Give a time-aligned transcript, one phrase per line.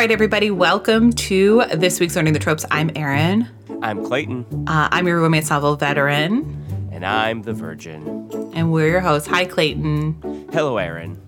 [0.00, 2.64] right, everybody, welcome to this week's Learning the Tropes.
[2.70, 3.46] I'm Erin.
[3.82, 4.46] I'm Clayton.
[4.66, 6.88] Uh, I'm your romance novel veteran.
[6.90, 8.30] And I'm the Virgin.
[8.54, 9.28] And we're your hosts.
[9.28, 10.48] Hi, Clayton.
[10.54, 11.20] Hello, Erin.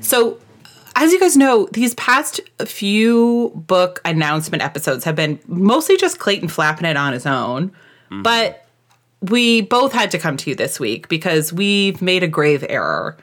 [0.00, 0.38] So,
[0.94, 6.46] as you guys know, these past few book announcement episodes have been mostly just Clayton
[6.46, 7.70] flapping it on his own.
[7.70, 8.22] Mm-hmm.
[8.22, 8.68] But
[9.20, 13.16] we both had to come to you this week because we've made a grave error.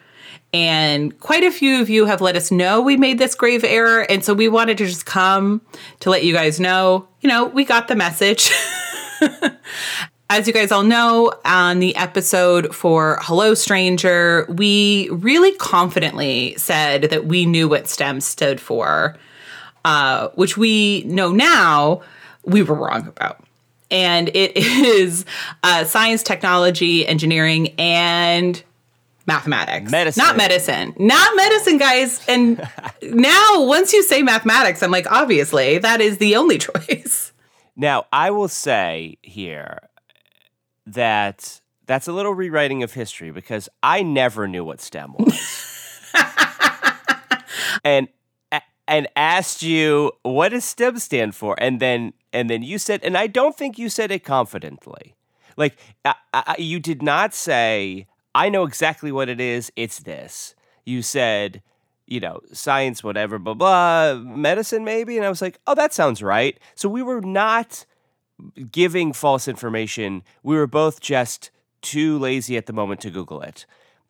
[0.52, 4.02] And quite a few of you have let us know we made this grave error.
[4.02, 5.60] And so we wanted to just come
[6.00, 8.50] to let you guys know, you know, we got the message.
[10.30, 17.02] As you guys all know, on the episode for Hello Stranger, we really confidently said
[17.04, 19.16] that we knew what STEM stood for,
[19.84, 22.00] uh, which we know now
[22.44, 23.44] we were wrong about
[23.90, 25.24] and it is
[25.62, 28.62] uh, science, technology, engineering, and
[29.26, 29.90] mathematics.
[29.90, 30.22] Medicine.
[30.22, 30.94] Not medicine.
[30.98, 32.24] Not medicine, guys.
[32.28, 32.68] And
[33.02, 37.32] now, once you say mathematics, I'm like, obviously, that is the only choice.
[37.76, 39.78] Now, I will say here
[40.86, 46.12] that that's a little rewriting of history because I never knew what STEM was.
[47.84, 48.08] and
[48.86, 53.16] and asked you what does STEM stand for and then and then you said and
[53.16, 55.14] I don't think you said it confidently.
[55.56, 59.70] Like I, I, you did not say I know exactly what it is.
[59.76, 60.54] It's this.
[60.84, 61.62] You said,
[62.06, 65.16] you know, science, whatever, blah, blah, medicine, maybe.
[65.16, 66.58] And I was like, oh, that sounds right.
[66.74, 67.86] So we were not
[68.70, 70.22] giving false information.
[70.42, 73.66] We were both just too lazy at the moment to Google it.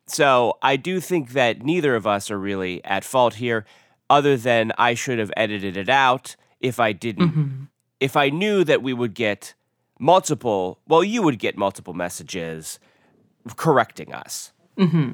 [0.07, 3.65] So I do think that neither of us are really at fault here,
[4.09, 7.63] other than I should have edited it out if I didn't, mm-hmm.
[7.99, 9.55] if I knew that we would get
[9.99, 12.79] multiple, well, you would get multiple messages
[13.57, 14.51] correcting us.
[14.77, 15.11] Mm-hmm.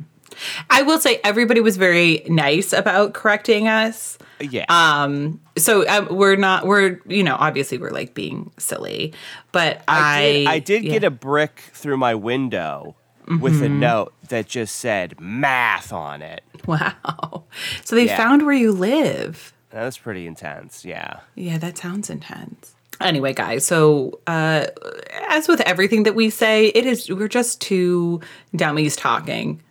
[0.69, 4.17] I will say everybody was very nice about correcting us.
[4.39, 4.65] Yeah.
[4.69, 5.41] Um.
[5.57, 6.65] So uh, we're not.
[6.65, 9.13] We're you know obviously we're like being silly,
[9.51, 10.91] but I I did, I did yeah.
[10.93, 13.41] get a brick through my window mm-hmm.
[13.41, 13.79] with a mm-hmm.
[13.79, 16.43] note that just said math on it.
[16.65, 17.43] Wow.
[17.83, 18.17] So they yeah.
[18.17, 19.53] found where you live.
[19.71, 20.85] That was pretty intense.
[20.85, 21.21] Yeah.
[21.35, 22.75] Yeah, that sounds intense.
[22.99, 24.67] Anyway, guys, so uh,
[25.31, 28.19] as with everything that we say, it is we're just two
[28.55, 29.61] dummies talking,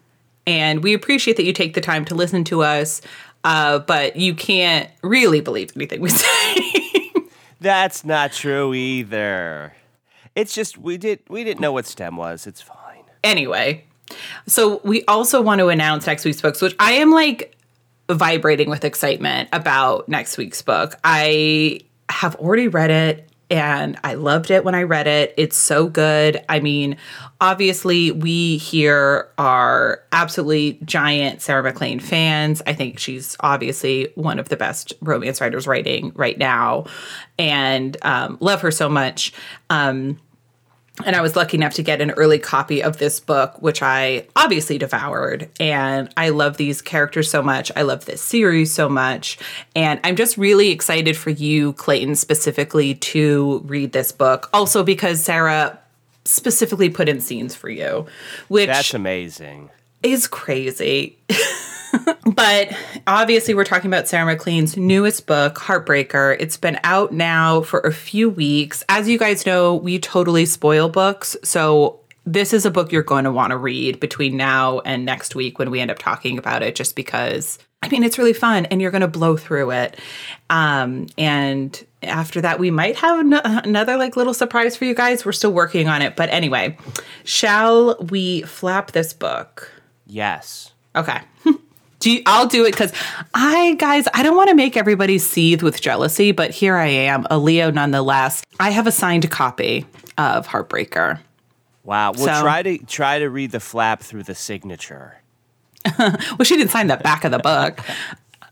[0.46, 3.00] and we appreciate that you take the time to listen to us.
[3.44, 7.12] Uh, but you can't really believe anything we say.
[7.60, 9.74] That's not true either.
[10.34, 12.46] It's just we did we didn't know what STEM was.
[12.46, 13.04] It's fine.
[13.22, 13.84] Anyway,
[14.46, 17.54] so we also want to announce next week's books, which I am like
[18.08, 20.98] vibrating with excitement about next week's book.
[21.04, 25.34] I have already read it and I loved it when I read it.
[25.36, 26.42] It's so good.
[26.48, 26.96] I mean,
[27.40, 32.62] obviously, we here are absolutely giant Sarah MacLean fans.
[32.66, 36.86] I think she's obviously one of the best romance writers writing right now,
[37.38, 39.32] and um, love her so much.
[39.68, 40.18] Um,
[41.04, 44.26] and I was lucky enough to get an early copy of this book, which I
[44.36, 45.48] obviously devoured.
[45.58, 47.72] And I love these characters so much.
[47.74, 49.38] I love this series so much.
[49.74, 54.50] And I'm just really excited for you, Clayton, specifically to read this book.
[54.52, 55.78] Also, because Sarah
[56.24, 58.06] specifically put in scenes for you,
[58.48, 59.70] which that's amazing.
[60.02, 61.18] Is crazy.
[62.34, 62.76] but
[63.06, 66.36] obviously, we're talking about Sarah MacLean's newest book, Heartbreaker.
[66.38, 68.84] It's been out now for a few weeks.
[68.88, 71.36] As you guys know, we totally spoil books.
[71.42, 75.34] So, this is a book you're going to want to read between now and next
[75.34, 78.66] week when we end up talking about it, just because I mean, it's really fun
[78.66, 79.98] and you're going to blow through it.
[80.50, 85.24] Um, and after that, we might have n- another like little surprise for you guys.
[85.24, 86.14] We're still working on it.
[86.14, 86.76] But anyway,
[87.24, 89.72] shall we flap this book?
[90.06, 90.72] Yes.
[90.94, 91.20] Okay.
[92.00, 92.92] Do you, I'll do it because
[93.34, 97.26] I, guys, I don't want to make everybody seethe with jealousy, but here I am,
[97.30, 98.42] a Leo nonetheless.
[98.58, 101.20] I have a signed copy of Heartbreaker.
[101.84, 102.12] Wow.
[102.12, 105.20] Well, so, try to try to read the flap through the signature.
[105.98, 107.80] well, she didn't sign the back of the book.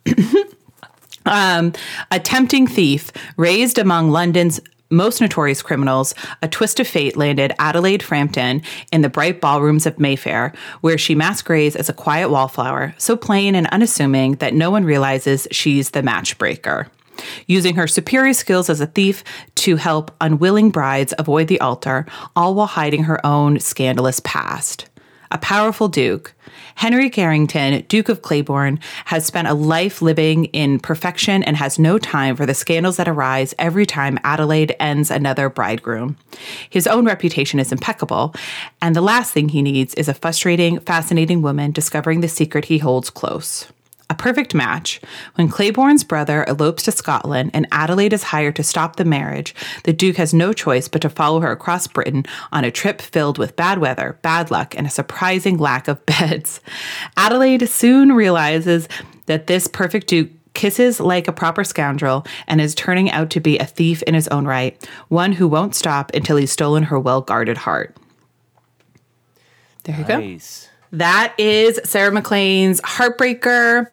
[1.27, 1.73] um,
[2.11, 8.03] a tempting thief raised among London's most notorious criminals, a twist of fate landed Adelaide
[8.03, 8.63] Frampton
[8.93, 13.55] in the bright ballrooms of Mayfair, where she masquerades as a quiet wallflower, so plain
[13.55, 16.87] and unassuming that no one realizes she's the matchbreaker.
[17.47, 19.25] Using her superior skills as a thief
[19.57, 22.07] to help unwilling brides avoid the altar,
[22.37, 24.89] all while hiding her own scandalous past
[25.31, 26.35] a powerful duke.
[26.77, 31.99] Henry Carrington, Duke of Clayborn, has spent a life living in perfection and has no
[31.99, 36.17] time for the scandals that arise every time Adelaide ends another bridegroom.
[36.71, 38.35] His own reputation is impeccable,
[38.81, 42.79] and the last thing he needs is a frustrating, fascinating woman discovering the secret he
[42.79, 43.67] holds close.
[44.11, 45.03] A perfect match.
[45.35, 49.93] When Clayborn's brother elopes to Scotland and Adelaide is hired to stop the marriage, the
[49.93, 53.55] Duke has no choice but to follow her across Britain on a trip filled with
[53.57, 56.61] bad weather, bad luck, and a surprising lack of beds.
[57.19, 58.89] Adelaide soon realizes
[59.27, 63.59] that this perfect Duke kisses like a proper scoundrel and is turning out to be
[63.59, 67.21] a thief in his own right, one who won't stop until he's stolen her well
[67.21, 67.95] guarded heart.
[69.85, 70.65] There you Nice.
[70.91, 70.97] go.
[70.97, 73.89] That is Sarah MacLean's Heartbreaker,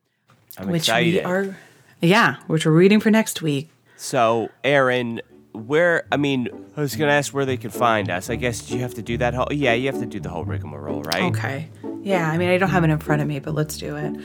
[0.58, 1.14] I'm which excited.
[1.14, 1.58] we are,
[2.02, 3.70] yeah, which we're reading for next week.
[3.98, 5.22] So, Erin,
[5.54, 6.06] where?
[6.12, 8.30] I mean, I was gonna ask where they could find us.
[8.30, 9.48] I guess you have to do that whole.
[9.52, 11.24] Yeah, you have to do the whole rigmarole, right?
[11.24, 11.70] Okay.
[12.06, 14.16] Yeah, I mean, I don't have it in front of me, but let's do it.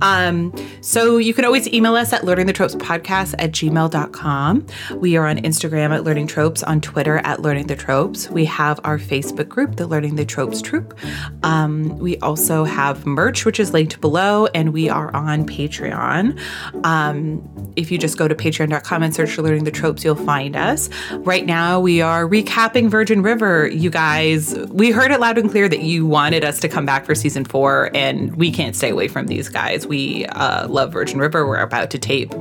[0.00, 4.66] Um, so you can always email us at learningthetropespodcast the tropes podcast at gmail.com.
[5.00, 8.30] We are on Instagram at learning tropes, on Twitter at learning the tropes.
[8.30, 10.96] We have our Facebook group, the Learning the Tropes Troop.
[11.42, 16.38] Um, we also have merch, which is linked below, and we are on Patreon.
[16.86, 20.54] Um, if you just go to patreon.com and search for learning the tropes, you'll find
[20.54, 20.88] us.
[21.14, 23.66] Right now, we are recapping Virgin River.
[23.66, 27.04] You guys, we heard it loud and clear that you wanted us to come back
[27.04, 29.86] for season four, and we can't stay away from these guys.
[29.86, 31.46] We uh, love Virgin River.
[31.46, 32.34] We're about to tape,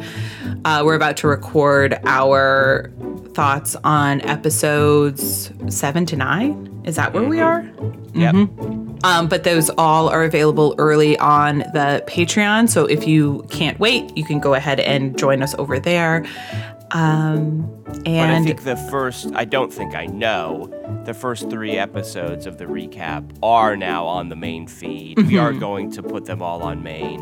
[0.66, 2.92] uh, we're about to record our
[3.34, 6.82] thoughts on episodes seven to nine.
[6.84, 7.66] Is that where we are?
[8.14, 8.36] Yep.
[9.06, 12.70] Um, but those all are available early on the Patreon.
[12.70, 16.26] So if you can't wait, you can go ahead and join us over there.
[16.94, 20.70] Um, But I think the first, I don't think I know,
[21.06, 25.18] the first three episodes of the recap are now on the main feed.
[25.18, 25.40] We Mm-hmm.
[25.40, 27.20] are going to put them all on main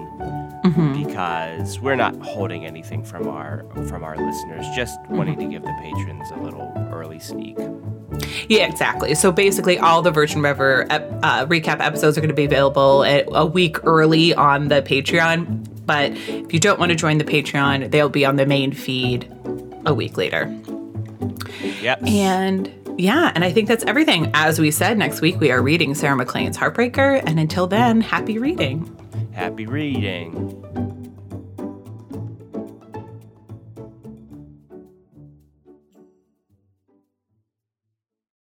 [0.93, 4.65] because we're not holding anything from our from our listeners.
[4.75, 5.49] Just wanting Mm-hmm.
[5.51, 7.57] to give the patrons a little early sneak.
[8.49, 9.15] yeah, exactly.
[9.15, 13.03] So basically, all the Virgin River ep- uh, recap episodes are going to be available
[13.03, 15.67] at, a week early on the Patreon.
[15.85, 19.31] But if you don't want to join the Patreon, they'll be on the main feed
[19.85, 20.53] a week later.
[21.81, 22.03] Yep.
[22.07, 24.29] And yeah, and I think that's everything.
[24.33, 27.23] As we said, next week we are reading Sarah MacLean's Heartbreaker.
[27.25, 28.95] And until then, happy reading.
[29.33, 30.90] Happy reading.